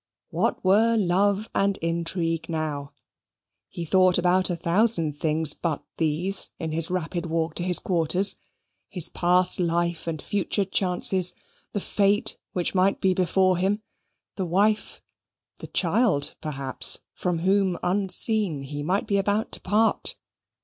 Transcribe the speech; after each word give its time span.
What 0.31 0.65
were 0.65 0.95
love 0.97 1.47
and 1.53 1.77
intrigue 1.77 2.47
now? 2.49 2.93
He 3.69 3.85
thought 3.85 4.17
about 4.17 4.49
a 4.49 4.55
thousand 4.55 5.15
things 5.19 5.53
but 5.53 5.85
these 5.97 6.49
in 6.57 6.71
his 6.71 6.89
rapid 6.89 7.27
walk 7.27 7.53
to 7.57 7.63
his 7.63 7.77
quarters 7.77 8.37
his 8.89 9.09
past 9.09 9.59
life 9.59 10.07
and 10.07 10.19
future 10.19 10.65
chances 10.65 11.35
the 11.73 11.79
fate 11.79 12.39
which 12.51 12.73
might 12.73 12.99
be 12.99 13.13
before 13.13 13.57
him 13.57 13.83
the 14.37 14.45
wife, 14.47 15.03
the 15.57 15.67
child 15.67 16.33
perhaps, 16.41 17.01
from 17.13 17.37
whom 17.37 17.77
unseen 17.83 18.63
he 18.63 18.81
might 18.81 19.05
be 19.05 19.17
about 19.17 19.51
to 19.51 19.61
part. 19.61 20.15